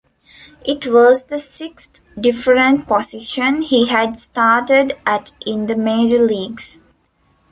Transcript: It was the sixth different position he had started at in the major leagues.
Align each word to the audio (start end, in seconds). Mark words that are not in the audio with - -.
It 0.65 0.87
was 0.87 1.25
the 1.27 1.37
sixth 1.37 2.01
different 2.19 2.87
position 2.87 3.61
he 3.61 3.85
had 3.85 4.19
started 4.19 4.97
at 5.05 5.33
in 5.45 5.67
the 5.67 5.75
major 5.77 6.25
leagues. 6.25 6.79